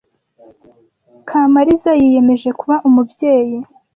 [1.27, 3.57] Kamaliza yiyemeje kuba umubyeyi